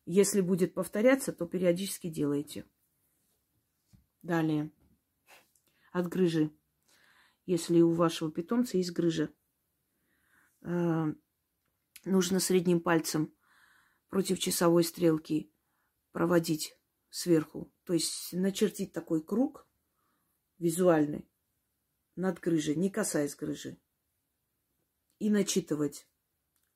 Если 0.07 0.41
будет 0.41 0.75
повторяться, 0.75 1.33
то 1.33 1.47
периодически 1.47 2.09
делайте. 2.09 2.65
Далее. 4.23 4.71
От 5.91 6.07
грыжи. 6.07 6.53
Если 7.47 7.81
у 7.81 7.91
вашего 7.95 8.31
питомца 8.31 8.77
есть 8.77 8.93
грыжа, 8.93 9.33
Э, 10.63 11.07
нужно 12.05 12.41
средним 12.41 12.81
пальцем 12.81 13.35
против 14.09 14.39
часовой 14.39 14.85
стрелки 14.85 15.53
проводить 16.13 16.77
сверху. 17.11 17.73
То 17.85 17.95
есть 17.95 18.33
начертить 18.33 18.93
такой 18.93 19.23
круг 19.23 19.67
визуальный 20.59 21.29
над 22.19 22.41
грыжей, 22.41 22.75
не 22.75 22.91
касаясь 22.91 23.37
грыжи. 23.37 23.79
И 25.19 25.31
начитывать 25.31 26.07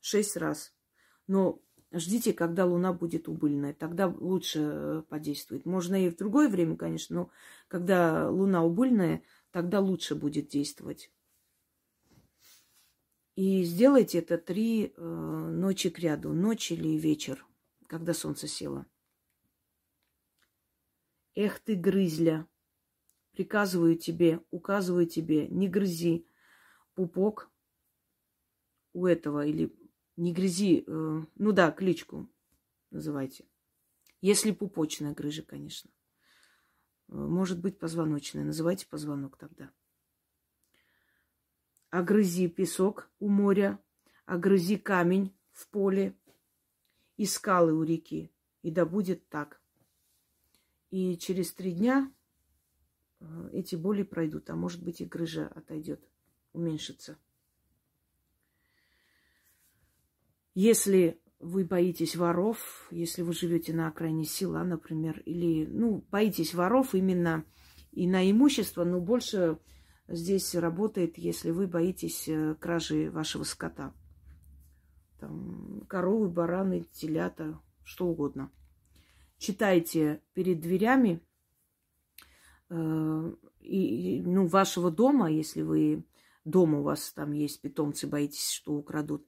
шесть 0.01 0.37
раз. 0.37 0.75
Но 1.27 1.61
ждите, 1.93 2.33
когда 2.33 2.65
луна 2.65 2.93
будет 2.93 3.29
убыльная. 3.29 3.75
Тогда 3.75 4.07
лучше 4.07 4.61
э, 4.61 5.03
подействует. 5.09 5.67
Можно 5.67 6.07
и 6.07 6.09
в 6.09 6.17
другое 6.17 6.49
время, 6.49 6.77
конечно, 6.77 7.17
но 7.17 7.31
когда 7.69 8.31
луна 8.31 8.65
убыльная, 8.65 9.23
тогда 9.51 9.81
лучше 9.81 10.15
будет 10.15 10.49
действовать. 10.49 11.11
И 13.35 13.63
сделайте 13.65 14.19
это 14.19 14.39
три 14.39 14.93
э, 14.95 15.03
ночи 15.03 15.91
к 15.91 15.99
ряду, 15.99 16.33
ночь 16.33 16.71
или 16.71 16.99
вечер, 16.99 17.47
когда 17.87 18.15
солнце 18.15 18.47
село. 18.47 18.87
Эх 21.35 21.61
ты, 21.61 21.75
грызля, 21.77 22.47
приказываю 23.33 23.97
тебе, 23.97 24.41
указываю 24.51 25.07
тебе, 25.07 25.49
не 25.49 25.69
грызи 25.69 26.27
пупок 26.95 27.51
у 28.93 29.07
этого, 29.07 29.47
или 29.47 29.75
не 30.17 30.33
грызи, 30.33 30.85
э, 30.87 31.23
ну 31.35 31.53
да, 31.53 31.71
кличку 31.71 32.29
называйте. 32.91 33.47
Если 34.21 34.53
пупочная 34.53 35.15
грыжа, 35.15 35.43
конечно. 35.43 35.91
Э, 37.09 37.15
может 37.15 37.61
быть 37.61 37.79
позвоночная, 37.79 38.45
называйте 38.45 38.87
позвонок 38.87 39.37
тогда 39.37 39.73
огрызи 41.93 42.49
песок 42.49 43.11
у 43.21 43.29
моря, 43.29 43.79
огрызи 44.25 44.79
камень 44.79 45.37
в 45.53 45.69
поле 45.69 46.17
и 47.19 47.27
скалы 47.27 47.75
у 47.75 47.83
реки. 47.83 48.33
И 48.63 48.71
да 48.71 48.87
будет 48.87 49.29
так. 49.29 49.61
И 50.91 51.19
через 51.19 51.53
три 51.53 51.73
дня 51.73 52.11
эти 53.53 53.77
боли 53.77 54.03
пройдут, 54.03 54.51
а 54.51 54.57
может 54.57 54.83
быть 54.83 55.01
и 55.01 55.05
грыжа 55.05 55.49
отойдет, 55.49 56.03
уменьшится. 56.53 57.19
Если 60.55 61.21
вы 61.39 61.65
боитесь 61.65 62.15
воров, 62.15 62.87
если 62.91 63.23
вы 63.23 63.33
живете 63.33 63.73
на 63.73 63.89
окраине 63.89 64.25
села, 64.25 64.63
например, 64.63 65.21
или, 65.21 65.67
ну, 65.67 66.05
боитесь 66.11 66.55
воров 66.55 66.95
именно 66.95 67.45
и 67.91 68.07
на 68.07 68.31
имущество, 68.31 68.85
но 68.85 69.01
больше 69.01 69.59
здесь 70.09 70.55
работает, 70.55 71.19
если 71.19 71.51
вы 71.51 71.67
боитесь 71.67 72.29
э, 72.29 72.55
кражи 72.61 73.11
вашего 73.11 73.45
скота. 73.45 73.95
Там, 75.19 75.85
коровы, 75.89 76.29
бараны, 76.29 76.87
телята, 76.93 77.61
что 77.83 78.07
угодно. 78.07 78.51
Читайте 79.39 80.23
перед 80.35 80.61
дверями 80.61 81.21
и, 82.73 84.23
ну, 84.25 84.47
вашего 84.47 84.91
дома, 84.91 85.31
если 85.31 85.63
вы 85.63 86.05
дома 86.45 86.81
у 86.81 86.83
вас 86.83 87.13
там 87.13 87.33
есть 87.33 87.61
питомцы, 87.61 88.07
боитесь, 88.07 88.51
что 88.51 88.75
украдут, 88.75 89.27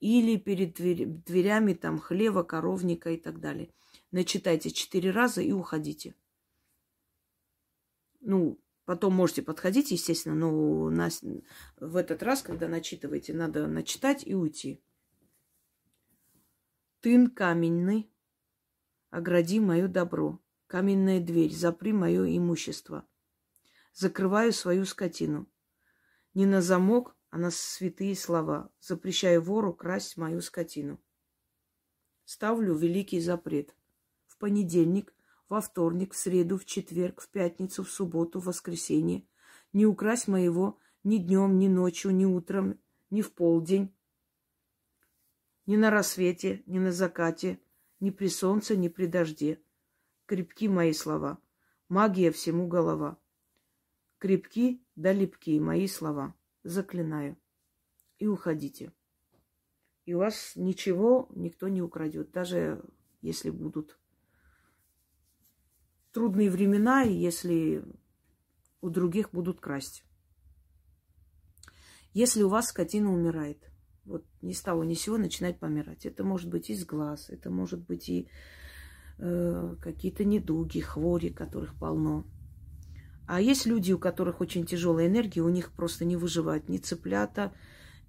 или 0.00 0.36
перед 0.36 0.74
дверь, 0.74 1.06
дверями 1.06 1.74
там 1.74 1.98
хлева, 1.98 2.42
коровника 2.42 3.10
и 3.10 3.16
так 3.16 3.40
далее. 3.40 3.70
Начитайте 4.10 4.70
четыре 4.70 5.10
раза 5.10 5.42
и 5.42 5.52
уходите. 5.52 6.14
Ну, 8.20 8.58
Потом 8.86 9.14
можете 9.14 9.42
подходить, 9.42 9.90
естественно, 9.90 10.36
но 10.36 10.90
на, 10.90 11.08
в 11.80 11.96
этот 11.96 12.22
раз, 12.22 12.42
когда 12.42 12.68
начитываете, 12.68 13.34
надо 13.34 13.66
начитать 13.66 14.24
и 14.24 14.32
уйти. 14.32 14.80
Тын 17.00 17.28
каменный, 17.28 18.08
огради 19.10 19.58
мое 19.58 19.88
добро. 19.88 20.40
Каменная 20.66 21.20
дверь, 21.20 21.54
запри 21.54 21.92
мое 21.92 22.36
имущество. 22.36 23.06
Закрываю 23.92 24.52
свою 24.52 24.84
скотину. 24.84 25.48
Не 26.34 26.44
на 26.44 26.60
замок, 26.60 27.16
а 27.30 27.38
на 27.38 27.50
святые 27.50 28.16
слова. 28.16 28.70
Запрещаю 28.80 29.42
вору 29.42 29.72
красть 29.72 30.16
мою 30.16 30.40
скотину. 30.40 31.00
Ставлю 32.24 32.74
великий 32.74 33.20
запрет. 33.20 33.74
в 34.26 34.38
понедельник, 34.38 35.14
во 35.48 35.60
вторник, 35.60 36.12
в 36.12 36.16
среду, 36.16 36.58
в 36.58 36.64
четверг, 36.64 37.20
в 37.20 37.28
пятницу, 37.28 37.84
в 37.84 37.90
субботу, 37.90 38.40
в 38.40 38.46
воскресенье. 38.46 39.26
Не 39.72 39.86
украсть 39.86 40.28
моего 40.28 40.78
ни 41.04 41.18
днем, 41.18 41.58
ни 41.58 41.68
ночью, 41.68 42.10
ни 42.10 42.24
утром, 42.24 42.80
ни 43.10 43.22
в 43.22 43.32
полдень, 43.32 43.94
ни 45.66 45.76
на 45.76 45.90
рассвете, 45.90 46.62
ни 46.66 46.78
на 46.80 46.90
закате, 46.92 47.60
ни 48.00 48.10
при 48.10 48.28
солнце, 48.28 48.76
ни 48.76 48.88
при 48.88 49.06
дожде. 49.06 49.60
Крепки 50.26 50.68
мои 50.68 50.92
слова. 50.92 51.38
Магия 51.88 52.32
всему 52.32 52.66
голова. 52.66 53.16
Крепки 54.18 54.82
да 54.96 55.12
липки 55.12 55.58
мои 55.60 55.86
слова. 55.86 56.34
Заклинаю. 56.64 57.36
И 58.18 58.26
уходите. 58.26 58.92
И 60.04 60.14
у 60.14 60.18
вас 60.18 60.52
ничего 60.56 61.28
никто 61.34 61.68
не 61.68 61.82
украдет, 61.82 62.32
даже 62.32 62.84
если 63.20 63.50
будут 63.50 63.98
трудные 66.12 66.50
времена, 66.50 67.02
и 67.04 67.12
если 67.12 67.84
у 68.80 68.90
других 68.90 69.30
будут 69.32 69.60
красть. 69.60 70.04
Если 72.14 72.42
у 72.42 72.48
вас 72.48 72.68
скотина 72.68 73.12
умирает, 73.12 73.70
вот 74.04 74.24
ни 74.40 74.52
с 74.52 74.62
того 74.62 74.82
ни 74.82 74.94
с 74.94 75.02
сего 75.02 75.18
начинает 75.18 75.60
помирать. 75.60 76.06
Это 76.06 76.24
может 76.24 76.48
быть 76.48 76.70
из 76.70 76.84
глаз, 76.84 77.28
это 77.28 77.50
может 77.50 77.84
быть 77.84 78.08
и 78.08 78.28
э, 79.18 79.74
какие-то 79.80 80.24
недуги, 80.24 80.80
хвори, 80.80 81.30
которых 81.30 81.74
полно. 81.74 82.24
А 83.26 83.40
есть 83.40 83.66
люди, 83.66 83.92
у 83.92 83.98
которых 83.98 84.40
очень 84.40 84.66
тяжелая 84.66 85.08
энергия, 85.08 85.40
у 85.40 85.48
них 85.48 85.72
просто 85.72 86.04
не 86.04 86.16
выживает 86.16 86.68
ни 86.68 86.78
цыплята, 86.78 87.52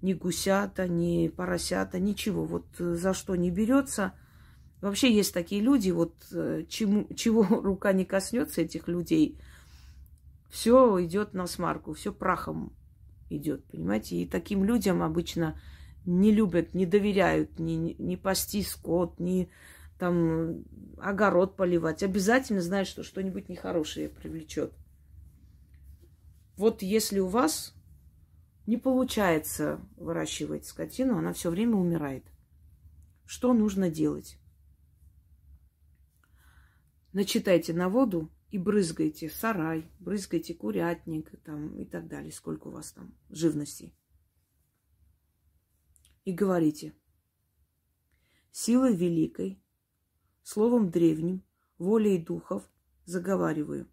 ни 0.00 0.12
гусята, 0.12 0.86
ни 0.86 1.28
поросята, 1.28 1.98
ничего. 1.98 2.44
Вот 2.44 2.66
э, 2.78 2.94
за 2.94 3.14
что 3.14 3.34
не 3.34 3.50
берется. 3.50 4.12
Вообще 4.80 5.12
есть 5.12 5.34
такие 5.34 5.60
люди, 5.60 5.90
вот 5.90 6.14
э, 6.32 6.64
чему, 6.68 7.08
чего 7.16 7.42
рука 7.42 7.92
не 7.92 8.04
коснется 8.04 8.62
этих 8.62 8.86
людей, 8.86 9.38
все 10.50 11.04
идет 11.04 11.34
на 11.34 11.46
смарку, 11.46 11.92
все 11.92 12.12
прахом 12.12 12.72
идет, 13.28 13.64
понимаете? 13.64 14.16
И 14.16 14.26
таким 14.26 14.64
людям 14.64 15.02
обычно 15.02 15.60
не 16.06 16.32
любят, 16.32 16.74
не 16.74 16.86
доверяют 16.86 17.58
ни, 17.58 17.94
ни 17.98 18.16
пасти 18.16 18.62
скот, 18.62 19.18
ни 19.18 19.50
там 19.98 20.64
огород 20.98 21.56
поливать. 21.56 22.02
Обязательно 22.02 22.60
знают, 22.60 22.88
что 22.88 23.02
что-нибудь 23.02 23.48
нехорошее 23.48 24.08
привлечет. 24.08 24.72
Вот 26.56 26.82
если 26.82 27.18
у 27.20 27.28
вас 27.28 27.74
не 28.66 28.76
получается 28.76 29.80
выращивать 29.96 30.66
скотину, 30.66 31.18
она 31.18 31.32
все 31.32 31.50
время 31.50 31.76
умирает. 31.76 32.24
Что 33.24 33.52
нужно 33.52 33.90
делать? 33.90 34.38
Начитайте 37.12 37.72
на 37.72 37.88
воду 37.88 38.30
и 38.50 38.58
брызгайте 38.58 39.28
сарай, 39.28 39.90
брызгайте 39.98 40.54
курятник 40.54 41.30
там, 41.44 41.76
и 41.76 41.84
так 41.84 42.08
далее, 42.08 42.32
сколько 42.32 42.68
у 42.68 42.70
вас 42.70 42.92
там 42.92 43.14
живности 43.30 43.92
и 46.28 46.32
говорите. 46.32 46.94
Силой 48.52 48.94
великой, 48.94 49.62
словом 50.48 50.90
древним, 50.90 51.42
волей 51.76 52.16
духов 52.16 52.62
заговариваю. 53.04 53.86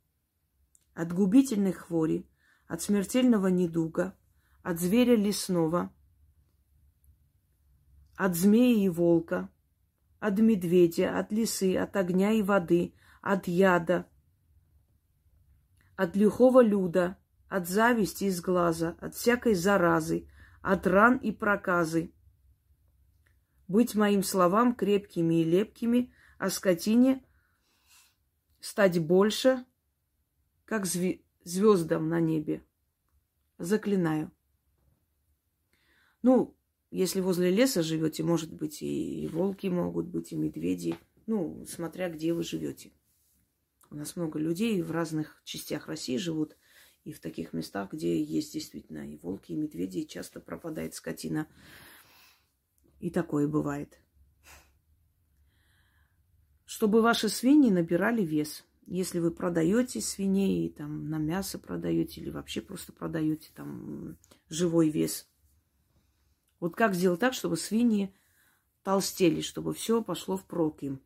От 0.94 1.12
губительной 1.12 1.74
хвори, 1.74 2.30
от 2.66 2.82
смертельного 2.82 3.48
недуга, 3.48 4.16
от 4.64 4.80
зверя 4.80 5.18
лесного, 5.18 5.92
от 8.16 8.36
змеи 8.36 8.86
и 8.86 8.88
волка, 8.88 9.50
от 10.22 10.40
медведя, 10.40 11.20
от 11.20 11.34
лисы, 11.34 11.76
от 11.76 11.98
огня 11.98 12.32
и 12.32 12.42
воды, 12.42 12.94
от 13.22 13.50
яда, 13.50 14.08
от 15.98 16.16
лихого 16.16 16.64
люда, 16.64 17.18
от 17.50 17.68
зависти 17.68 18.24
из 18.24 18.40
глаза, 18.40 18.96
от 19.02 19.14
всякой 19.14 19.56
заразы, 19.56 20.30
от 20.62 20.88
ран 20.88 21.18
и 21.18 21.34
проказы, 21.34 22.14
быть 23.68 23.94
моим 23.94 24.24
словам 24.24 24.74
крепкими 24.74 25.42
и 25.42 25.44
лепкими, 25.44 26.14
а 26.38 26.50
скотине 26.50 27.24
стать 28.60 29.00
больше, 29.00 29.66
как 30.66 30.86
звездам 30.86 32.10
на 32.10 32.20
небе. 32.20 32.64
Заклинаю. 33.58 34.32
Ну, 36.22 36.56
если 36.92 37.22
возле 37.22 37.52
леса 37.52 37.84
живете, 37.84 38.24
может 38.24 38.52
быть, 38.52 38.82
и, 38.82 39.30
волки 39.32 39.68
могут 39.68 40.08
быть, 40.08 40.32
и 40.32 40.36
медведи. 40.36 40.98
Ну, 41.28 41.66
смотря 41.68 42.10
где 42.10 42.34
вы 42.34 42.44
живете. 42.44 42.92
У 43.90 43.96
нас 43.96 44.16
много 44.16 44.40
людей 44.40 44.82
в 44.82 44.92
разных 44.92 45.42
частях 45.44 45.88
России 45.88 46.18
живут, 46.18 46.58
и 47.04 47.14
в 47.14 47.20
таких 47.20 47.54
местах, 47.54 47.94
где 47.94 48.22
есть 48.22 48.54
действительно 48.54 49.08
и 49.10 49.18
волки, 49.18 49.52
и 49.52 49.56
медведи, 49.56 50.04
часто 50.04 50.40
пропадает 50.40 50.96
скотина. 50.96 51.48
И 53.00 53.12
такое 53.12 53.48
бывает. 53.48 54.00
Чтобы 56.76 57.02
ваши 57.02 57.30
свиньи 57.30 57.72
набирали 57.72 58.22
вес. 58.22 58.66
Если 58.86 59.20
вы 59.20 59.32
продаете 59.32 60.02
свиней, 60.02 60.70
там 60.70 61.10
на 61.10 61.18
мясо 61.18 61.58
продаете 61.58 62.20
или 62.20 62.30
вообще 62.30 62.60
просто 62.60 62.92
продаете 62.92 63.50
там 63.56 64.18
живой 64.50 64.90
вес. 64.90 65.26
Вот 66.60 66.76
как 66.76 66.94
сделать 66.94 67.22
так, 67.22 67.34
чтобы 67.34 67.56
свиньи 67.56 68.14
толстели, 68.84 69.40
чтобы 69.40 69.74
все 69.74 70.04
пошло 70.04 70.36
впрок 70.36 70.84
им. 70.84 71.00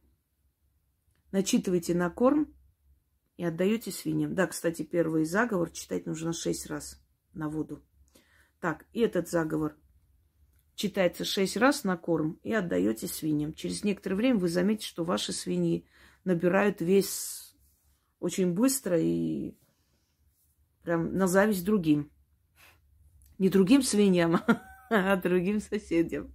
Начитывайте 1.31 1.93
на 1.93 2.09
корм 2.09 2.51
и 3.37 3.45
отдаете 3.45 3.91
свиньям. 3.91 4.33
Да, 4.33 4.47
кстати, 4.47 4.81
первый 4.81 5.23
заговор 5.23 5.69
читать 5.69 6.07
нужно 6.07 6.33
шесть 6.33 6.65
раз 6.65 6.99
на 7.35 7.47
воду. 7.47 7.79
Так, 8.59 8.87
и 8.91 9.01
этот 9.01 9.29
заговор– 9.29 9.75
читается 10.79 11.25
шесть 11.25 11.57
раз 11.57 11.83
на 11.83 11.97
корм 11.97 12.39
и 12.41 12.53
отдаете 12.53 13.05
свиньям. 13.05 13.53
Через 13.53 13.83
некоторое 13.83 14.15
время 14.15 14.39
вы 14.39 14.47
заметите, 14.47 14.87
что 14.87 15.03
ваши 15.03 15.33
свиньи 15.33 15.85
набирают 16.23 16.79
вес 16.79 17.53
очень 18.21 18.53
быстро 18.53 18.97
и 18.97 19.57
прям 20.83 21.17
на 21.17 21.27
зависть 21.27 21.65
другим. 21.65 22.09
Не 23.39 23.49
другим 23.49 23.83
свиньям, 23.83 24.39
а 24.89 25.17
другим 25.17 25.59
соседям. 25.59 26.33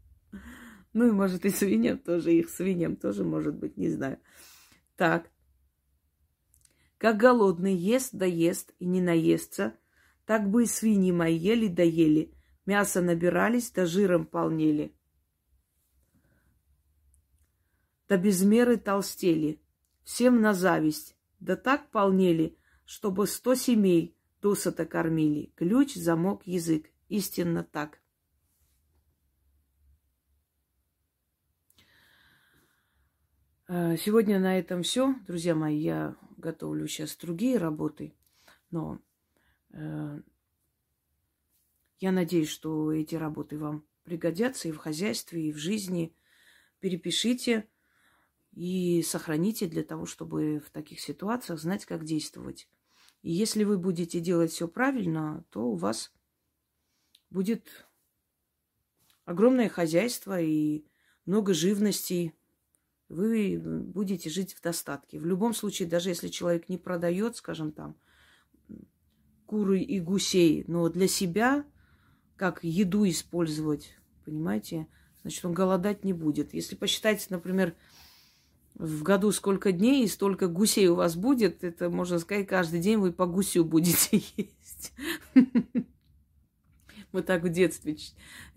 Ну 0.92 1.08
и 1.08 1.10
может 1.10 1.46
и 1.46 1.50
свиньям 1.50 1.96
тоже, 1.96 2.34
их 2.34 2.50
свиньям 2.50 2.96
тоже 2.96 3.24
может 3.24 3.54
быть, 3.54 3.78
не 3.78 3.88
знаю. 3.88 4.18
Так. 4.96 5.30
Как 6.98 7.16
голодный 7.16 7.74
ест 7.74 8.10
да 8.12 8.26
ест 8.26 8.74
и 8.78 8.84
не 8.84 9.00
наестся, 9.00 9.74
так 10.26 10.50
бы 10.50 10.64
и 10.64 10.66
свиньи 10.66 11.12
мои 11.12 11.34
ели 11.34 11.66
да 11.66 11.82
ели, 11.82 12.34
Мясо 12.66 13.02
набирались, 13.02 13.70
да 13.70 13.86
жиром 13.86 14.26
полнели. 14.26 14.94
Да 18.08 18.16
без 18.16 18.42
меры 18.42 18.76
толстели. 18.76 19.60
Всем 20.02 20.40
на 20.40 20.54
зависть. 20.54 21.16
Да 21.40 21.56
так 21.56 21.90
полнели, 21.90 22.56
чтобы 22.84 23.26
сто 23.26 23.54
семей 23.54 24.16
досыта 24.40 24.86
кормили. 24.86 25.52
Ключ, 25.56 25.94
замок, 25.94 26.46
язык. 26.46 26.90
Истинно 27.08 27.64
так. 27.64 28.00
А, 33.66 33.96
сегодня 33.96 34.38
на 34.38 34.58
этом 34.58 34.82
все. 34.82 35.14
Друзья 35.26 35.54
мои, 35.54 35.78
я 35.78 36.16
готовлю 36.36 36.86
сейчас 36.86 37.16
другие 37.16 37.56
работы, 37.58 38.14
но 38.70 39.00
э, 39.70 40.20
я 42.00 42.12
надеюсь, 42.12 42.48
что 42.48 42.92
эти 42.92 43.14
работы 43.14 43.58
вам 43.58 43.84
пригодятся 44.04 44.68
и 44.68 44.72
в 44.72 44.76
хозяйстве, 44.76 45.48
и 45.48 45.52
в 45.52 45.56
жизни. 45.56 46.14
Перепишите 46.80 47.68
и 48.52 49.02
сохраните 49.02 49.66
для 49.66 49.82
того, 49.82 50.06
чтобы 50.06 50.60
в 50.64 50.70
таких 50.70 51.00
ситуациях 51.00 51.60
знать, 51.60 51.86
как 51.86 52.04
действовать. 52.04 52.68
И 53.22 53.32
если 53.32 53.64
вы 53.64 53.78
будете 53.78 54.20
делать 54.20 54.52
все 54.52 54.68
правильно, 54.68 55.44
то 55.50 55.66
у 55.66 55.76
вас 55.76 56.12
будет 57.30 57.88
огромное 59.24 59.68
хозяйство 59.68 60.40
и 60.40 60.84
много 61.24 61.54
живности. 61.54 62.34
Вы 63.08 63.58
будете 63.58 64.28
жить 64.28 64.54
в 64.54 64.60
достатке. 64.60 65.18
В 65.18 65.26
любом 65.26 65.54
случае, 65.54 65.88
даже 65.88 66.10
если 66.10 66.28
человек 66.28 66.68
не 66.68 66.76
продает, 66.78 67.36
скажем 67.36 67.72
там, 67.72 67.96
куры 69.46 69.80
и 69.80 70.00
гусей, 70.00 70.64
но 70.68 70.88
для 70.88 71.08
себя 71.08 71.64
как 72.36 72.60
еду 72.62 73.08
использовать, 73.08 73.94
понимаете? 74.24 74.86
Значит, 75.22 75.44
он 75.44 75.52
голодать 75.52 76.04
не 76.04 76.12
будет. 76.12 76.52
Если 76.52 76.74
посчитать, 76.74 77.26
например, 77.30 77.74
в 78.74 79.02
году 79.02 79.30
сколько 79.32 79.72
дней 79.72 80.04
и 80.04 80.08
столько 80.08 80.48
гусей 80.48 80.88
у 80.88 80.96
вас 80.96 81.16
будет, 81.16 81.64
это, 81.64 81.88
можно 81.90 82.18
сказать, 82.18 82.46
каждый 82.46 82.80
день 82.80 82.98
вы 82.98 83.12
по 83.12 83.26
гусю 83.26 83.64
будете 83.64 84.22
есть. 84.36 84.92
Мы 87.12 87.22
так 87.22 87.44
в 87.44 87.48
детстве 87.48 87.96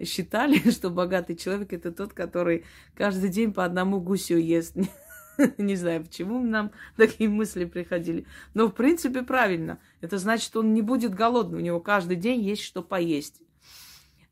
считали, 0.03 0.57
что 0.71 0.89
богатый 0.89 1.35
человек 1.35 1.73
это 1.73 1.91
тот, 1.91 2.13
который 2.13 2.65
каждый 2.95 3.29
день 3.29 3.53
по 3.53 3.63
одному 3.63 4.01
гусю 4.01 4.37
ест. 4.37 4.75
Не 5.59 5.75
знаю, 5.75 6.03
почему 6.03 6.41
нам 6.41 6.71
такие 6.95 7.29
мысли 7.29 7.65
приходили. 7.65 8.25
Но 8.55 8.67
в 8.67 8.71
принципе 8.71 9.21
правильно. 9.21 9.79
Это 10.01 10.17
значит, 10.17 10.55
он 10.57 10.73
не 10.73 10.81
будет 10.81 11.13
голодный. 11.13 11.59
У 11.59 11.61
него 11.61 11.79
каждый 11.79 12.15
день 12.15 12.41
есть 12.41 12.63
что 12.63 12.81
поесть. 12.81 13.43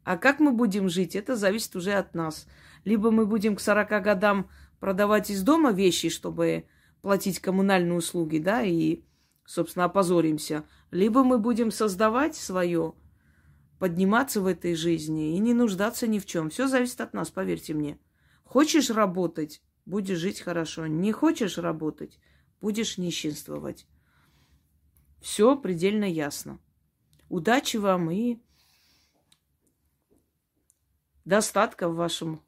А 0.06 0.18
как 0.18 0.40
мы 0.40 0.52
будем 0.52 0.88
жить, 0.88 1.16
это 1.16 1.36
зависит 1.36 1.76
уже 1.76 1.94
от 1.94 2.14
нас. 2.14 2.48
Либо 2.86 3.10
мы 3.10 3.26
будем 3.26 3.56
к 3.56 3.60
40 3.60 3.90
годам 4.04 4.50
продавать 4.80 5.32
из 5.32 5.42
дома 5.42 5.72
вещи, 5.72 6.10
чтобы 6.10 6.66
платить 7.02 7.40
коммунальные 7.40 7.98
услуги, 7.98 8.38
да, 8.38 8.62
и, 8.62 9.02
собственно, 9.46 9.86
опозоримся. 9.86 10.64
Либо 10.92 11.24
мы 11.24 11.40
будем 11.40 11.72
создавать 11.72 12.36
свое, 12.36 12.94
подниматься 13.80 14.42
в 14.42 14.46
этой 14.46 14.76
жизни 14.76 15.36
и 15.36 15.40
не 15.40 15.56
нуждаться 15.56 16.06
ни 16.06 16.20
в 16.20 16.28
чем. 16.28 16.52
Все 16.52 16.68
зависит 16.68 17.02
от 17.02 17.14
нас, 17.14 17.32
поверьте 17.32 17.74
мне. 17.74 17.98
Хочешь 18.44 18.92
работать, 18.92 19.64
будешь 19.88 20.20
жить 20.20 20.40
хорошо. 20.40 20.86
Не 20.86 21.12
хочешь 21.14 21.58
работать, 21.58 22.20
будешь 22.62 23.00
нищенствовать. 23.00 23.88
Все 25.20 25.56
предельно 25.56 26.06
ясно. 26.06 26.60
Удачи 27.28 27.78
вам 27.78 28.12
и 28.12 28.38
достатка 31.26 31.90
в 31.90 31.96
вашем, 31.96 32.42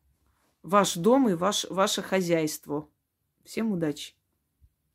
ваш 0.63 0.94
дом 0.96 1.30
и 1.30 1.34
ваш, 1.34 1.66
ваше 1.70 2.02
хозяйство. 2.02 2.88
Всем 3.44 3.72
удачи! 3.72 4.17